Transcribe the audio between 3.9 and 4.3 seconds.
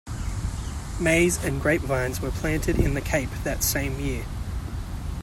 year.